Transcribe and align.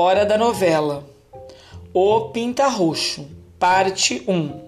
Hora 0.00 0.24
da 0.24 0.38
novela. 0.38 1.04
O 1.92 2.28
Pinta 2.28 2.68
Roxo, 2.68 3.26
parte 3.58 4.22
1. 4.28 4.60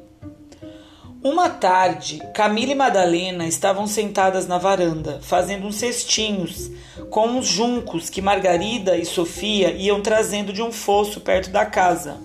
Uma 1.22 1.48
tarde, 1.48 2.20
Camila 2.34 2.72
e 2.72 2.74
Madalena 2.74 3.46
estavam 3.46 3.86
sentadas 3.86 4.48
na 4.48 4.58
varanda, 4.58 5.20
fazendo 5.22 5.68
uns 5.68 5.76
cestinhos 5.76 6.68
com 7.10 7.28
uns 7.28 7.46
juncos 7.46 8.10
que 8.10 8.20
Margarida 8.20 8.96
e 8.96 9.04
Sofia 9.04 9.70
iam 9.70 10.02
trazendo 10.02 10.52
de 10.52 10.62
um 10.62 10.72
fosso 10.72 11.20
perto 11.20 11.50
da 11.50 11.64
casa. 11.64 12.18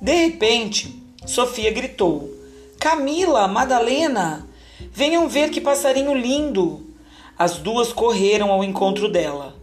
De 0.00 0.14
repente, 0.14 0.98
Sofia 1.26 1.70
gritou: 1.70 2.34
Camila, 2.78 3.46
Madalena, 3.48 4.48
venham 4.90 5.28
ver 5.28 5.50
que 5.50 5.60
passarinho 5.60 6.14
lindo! 6.14 6.86
As 7.38 7.58
duas 7.58 7.92
correram 7.92 8.50
ao 8.50 8.64
encontro 8.64 9.12
dela. 9.12 9.54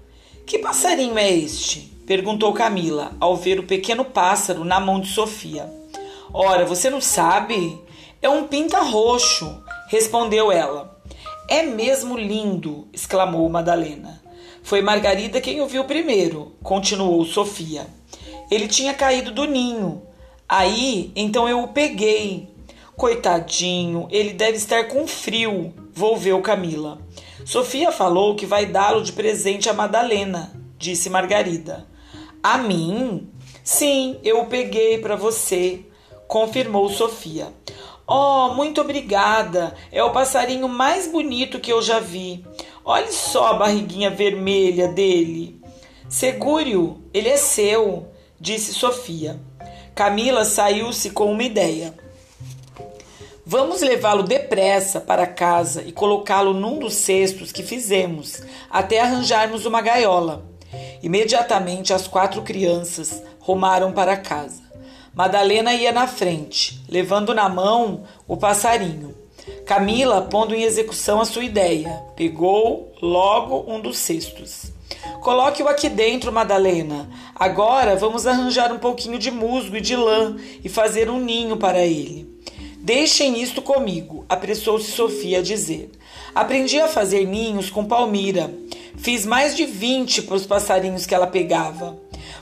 Que 0.45 0.59
passarinho 0.59 1.17
é 1.17 1.27
este? 1.27 1.96
Perguntou 2.07 2.53
Camila, 2.53 3.11
ao 3.19 3.35
ver 3.35 3.59
o 3.59 3.63
pequeno 3.63 4.05
pássaro 4.05 4.63
na 4.63 4.79
mão 4.79 5.01
de 5.01 5.09
Sofia. 5.09 5.69
Ora, 6.33 6.65
você 6.65 6.89
não 6.89 7.01
sabe? 7.01 7.77
É 8.21 8.29
um 8.29 8.47
pinta 8.47 8.79
roxo, 8.79 9.61
respondeu 9.89 10.49
ela. 10.49 10.97
É 11.49 11.63
mesmo 11.63 12.17
lindo, 12.17 12.87
exclamou 12.93 13.47
Madalena. 13.49 14.23
Foi 14.63 14.81
Margarida 14.81 15.41
quem 15.41 15.59
o 15.59 15.67
viu 15.67 15.83
primeiro, 15.83 16.53
continuou 16.63 17.25
Sofia. 17.25 17.85
Ele 18.49 18.69
tinha 18.69 18.93
caído 18.93 19.31
do 19.31 19.43
ninho. 19.43 20.01
Aí, 20.47 21.11
então 21.13 21.47
eu 21.49 21.61
o 21.61 21.67
peguei. 21.67 22.47
Coitadinho, 22.95 24.07
ele 24.09 24.31
deve 24.31 24.55
estar 24.55 24.87
com 24.87 25.05
frio, 25.05 25.73
volveu 25.93 26.41
Camila. 26.41 26.99
Sofia 27.45 27.91
falou 27.91 28.33
que 28.35 28.45
vai 28.45 28.65
dá-lo 28.65 29.03
de 29.03 29.11
presente 29.11 29.69
a 29.69 29.73
Madalena, 29.73 30.53
disse 30.77 31.09
Margarida. 31.09 31.85
A 32.49 32.57
mim? 32.57 33.29
Sim, 33.61 34.21
eu 34.23 34.39
o 34.39 34.45
peguei 34.45 34.99
para 34.99 35.17
você, 35.17 35.81
confirmou 36.29 36.87
Sofia. 36.87 37.51
Oh, 38.07 38.53
muito 38.53 38.79
obrigada. 38.79 39.75
É 39.91 40.01
o 40.01 40.13
passarinho 40.13 40.69
mais 40.69 41.07
bonito 41.07 41.59
que 41.59 41.73
eu 41.73 41.81
já 41.81 41.99
vi. 41.99 42.45
Olhe 42.85 43.11
só 43.11 43.47
a 43.47 43.53
barriguinha 43.55 44.09
vermelha 44.09 44.87
dele. 44.87 45.61
Segure-o, 46.07 47.01
ele 47.13 47.27
é 47.27 47.35
seu, 47.35 48.07
disse 48.39 48.73
Sofia. 48.73 49.37
Camila 49.93 50.45
saiu-se 50.45 51.09
com 51.09 51.29
uma 51.29 51.43
ideia. 51.43 51.93
Vamos 53.45 53.81
levá-lo 53.81 54.23
depressa 54.23 55.01
para 55.01 55.27
casa 55.27 55.83
e 55.85 55.91
colocá-lo 55.91 56.53
num 56.53 56.79
dos 56.79 56.93
cestos 56.93 57.51
que 57.51 57.61
fizemos, 57.61 58.41
até 58.69 59.01
arranjarmos 59.01 59.65
uma 59.65 59.81
gaiola. 59.81 60.55
Imediatamente 61.01 61.93
as 61.93 62.07
quatro 62.07 62.41
crianças 62.41 63.23
rumaram 63.39 63.91
para 63.91 64.17
casa. 64.17 64.61
Madalena 65.13 65.73
ia 65.73 65.91
na 65.91 66.07
frente, 66.07 66.81
levando 66.87 67.33
na 67.33 67.49
mão 67.49 68.03
o 68.27 68.37
passarinho. 68.37 69.15
Camila, 69.65 70.21
pondo 70.21 70.53
em 70.53 70.63
execução 70.63 71.19
a 71.19 71.25
sua 71.25 71.43
ideia, 71.43 71.89
pegou 72.15 72.93
logo 73.01 73.65
um 73.67 73.79
dos 73.79 73.97
cestos. 73.97 74.71
Coloque-o 75.21 75.67
aqui 75.67 75.89
dentro, 75.89 76.31
Madalena. 76.31 77.09
Agora 77.35 77.95
vamos 77.95 78.27
arranjar 78.27 78.71
um 78.71 78.79
pouquinho 78.79 79.17
de 79.17 79.31
musgo 79.31 79.75
e 79.75 79.81
de 79.81 79.95
lã 79.95 80.37
e 80.63 80.69
fazer 80.69 81.09
um 81.09 81.19
ninho 81.19 81.57
para 81.57 81.79
ele. 81.79 82.37
Deixem 82.87 83.41
isto 83.41 83.61
comigo, 83.61 84.25
apressou-se 84.29 84.89
Sofia 84.91 85.39
a 85.39 85.41
dizer. 85.41 85.91
Aprendi 86.33 86.79
a 86.79 86.87
fazer 86.87 87.27
ninhos 87.27 87.69
com 87.69 87.83
palmira. 87.83 88.49
Fiz 88.95 89.25
mais 89.25 89.57
de 89.57 89.65
vinte 89.65 90.21
para 90.21 90.37
os 90.37 90.45
passarinhos 90.45 91.05
que 91.05 91.13
ela 91.13 91.27
pegava. 91.27 91.97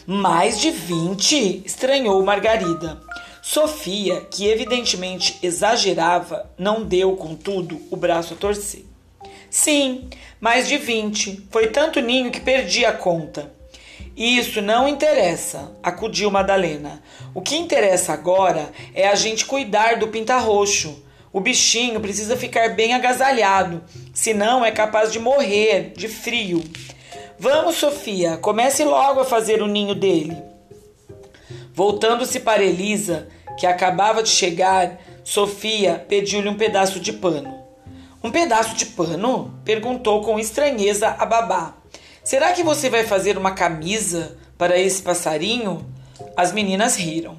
Mais 0.06 0.60
de 0.60 0.70
vinte? 0.70 1.64
estranhou 1.66 2.24
Margarida. 2.24 3.02
Sofia, 3.42 4.22
que 4.22 4.46
evidentemente 4.46 5.36
exagerava, 5.42 6.48
não 6.60 6.84
deu, 6.84 7.16
contudo, 7.16 7.82
o 7.90 7.96
braço 7.96 8.36
a 8.36 8.38
torcer. 8.38 8.86
Sim, 9.50 10.08
mais 10.40 10.68
de 10.68 10.78
vinte. 10.78 11.44
Foi 11.50 11.70
tanto 11.70 12.00
ninho 12.00 12.30
que 12.30 12.40
perdi 12.40 12.86
a 12.86 12.94
conta. 12.94 13.52
Isso 14.16 14.62
não 14.62 14.88
interessa, 14.88 15.72
acudiu 15.84 16.32
Madalena. 16.32 17.04
O 17.34 17.42
que 17.42 17.58
interessa 17.58 18.14
agora 18.14 18.72
é 18.94 19.08
a 19.10 19.16
gente 19.16 19.46
cuidar 19.46 19.98
do 19.98 20.08
pinta-roxo. 20.08 21.04
O 21.34 21.42
bichinho 21.42 22.00
precisa 22.00 22.38
ficar 22.38 22.76
bem 22.76 22.94
agasalhado, 22.94 23.84
senão 24.14 24.64
é 24.64 24.72
capaz 24.72 25.12
de 25.12 25.20
morrer 25.20 25.92
de 25.98 26.08
frio. 26.08 26.64
Vamos, 27.38 27.76
Sofia, 27.76 28.38
comece 28.38 28.86
logo 28.86 29.20
a 29.20 29.26
fazer 29.26 29.62
o 29.62 29.68
ninho 29.68 29.94
dele. 29.94 30.38
Voltando-se 31.74 32.40
para 32.40 32.64
Elisa, 32.64 33.28
que 33.60 33.68
acabava 33.68 34.24
de 34.24 34.30
chegar, 34.30 34.98
Sofia 35.26 36.06
pediu-lhe 36.08 36.48
um 36.48 36.56
pedaço 36.56 37.02
de 37.02 37.12
pano. 37.12 37.54
Um 38.24 38.32
pedaço 38.32 38.78
de 38.78 38.86
pano? 38.86 39.60
perguntou 39.66 40.22
com 40.22 40.40
estranheza 40.40 41.10
a 41.10 41.26
babá. 41.26 41.74
Será 42.26 42.54
que 42.54 42.64
você 42.64 42.90
vai 42.90 43.04
fazer 43.04 43.38
uma 43.38 43.52
camisa 43.52 44.36
para 44.58 44.80
esse 44.80 45.00
passarinho? 45.00 45.86
As 46.36 46.52
meninas 46.52 46.96
riram. 46.96 47.38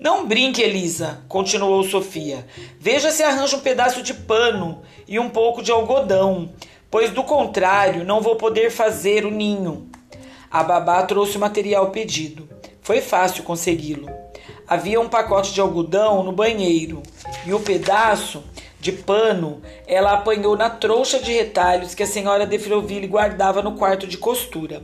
Não 0.00 0.26
brinque, 0.26 0.62
Elisa, 0.62 1.22
continuou 1.28 1.82
Sofia. 1.82 2.46
Veja 2.80 3.10
se 3.10 3.22
arranja 3.22 3.54
um 3.54 3.60
pedaço 3.60 4.02
de 4.02 4.14
pano 4.14 4.80
e 5.06 5.18
um 5.18 5.28
pouco 5.28 5.62
de 5.62 5.70
algodão, 5.70 6.50
pois 6.90 7.10
do 7.10 7.22
contrário 7.22 8.02
não 8.02 8.22
vou 8.22 8.36
poder 8.36 8.70
fazer 8.70 9.26
o 9.26 9.30
ninho. 9.30 9.90
A 10.50 10.62
babá 10.62 11.02
trouxe 11.02 11.36
o 11.36 11.40
material 11.40 11.90
pedido. 11.90 12.48
Foi 12.80 13.02
fácil 13.02 13.44
consegui-lo. 13.44 14.08
Havia 14.66 15.02
um 15.02 15.08
pacote 15.08 15.52
de 15.52 15.60
algodão 15.60 16.22
no 16.22 16.32
banheiro 16.32 17.02
e 17.44 17.52
o 17.52 17.60
pedaço 17.60 18.42
de 18.84 18.92
pano 18.92 19.62
ela 19.86 20.12
apanhou 20.12 20.58
na 20.58 20.68
trouxa 20.68 21.18
de 21.18 21.32
retalhos 21.32 21.94
que 21.94 22.02
a 22.02 22.06
senhora 22.06 22.46
de 22.46 22.58
Froville 22.58 23.06
guardava 23.06 23.62
no 23.62 23.76
quarto 23.76 24.06
de 24.06 24.18
costura. 24.18 24.82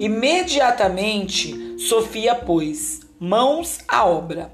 Imediatamente 0.00 1.76
Sofia 1.78 2.34
pôs 2.34 3.00
mãos 3.20 3.80
à 3.86 4.06
obra. 4.06 4.50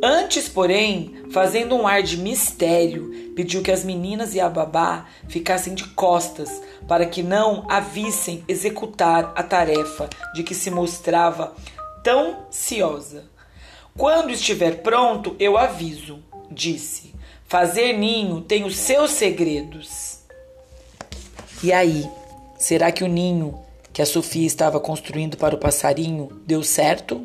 Antes, 0.00 0.48
porém, 0.48 1.24
fazendo 1.32 1.74
um 1.74 1.88
ar 1.88 2.04
de 2.04 2.16
mistério, 2.16 3.32
pediu 3.34 3.62
que 3.62 3.72
as 3.72 3.82
meninas 3.82 4.32
e 4.36 4.40
a 4.40 4.48
babá 4.48 5.06
ficassem 5.26 5.74
de 5.74 5.82
costas 5.88 6.62
para 6.86 7.06
que 7.06 7.20
não 7.20 7.66
a 7.68 7.80
vissem 7.80 8.44
executar 8.46 9.32
a 9.34 9.42
tarefa 9.42 10.08
de 10.34 10.44
que 10.44 10.54
se 10.54 10.70
mostrava 10.70 11.52
tão 12.04 12.46
ciosa. 12.48 13.24
Quando 13.96 14.30
estiver 14.30 14.82
pronto, 14.82 15.34
eu 15.40 15.58
aviso, 15.58 16.22
disse. 16.48 17.13
Fazer 17.54 17.92
ninho 17.92 18.40
tem 18.40 18.64
os 18.64 18.74
seus 18.74 19.12
segredos. 19.12 20.18
E 21.62 21.72
aí, 21.72 22.04
será 22.58 22.90
que 22.90 23.04
o 23.04 23.06
ninho 23.06 23.56
que 23.92 24.02
a 24.02 24.06
Sofia 24.06 24.44
estava 24.44 24.80
construindo 24.80 25.36
para 25.36 25.54
o 25.54 25.58
passarinho 25.58 26.30
deu 26.44 26.64
certo? 26.64 27.24